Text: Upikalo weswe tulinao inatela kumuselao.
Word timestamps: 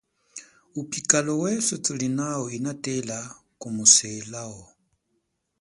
Upikalo 0.81 1.31
weswe 1.41 1.77
tulinao 1.85 2.45
inatela 2.57 3.19
kumuselao. 3.59 4.61